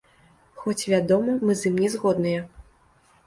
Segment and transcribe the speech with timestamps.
[0.61, 2.41] Хоць, вядома, мы з ім не згодныя.